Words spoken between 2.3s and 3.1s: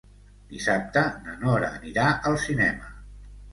al cinema.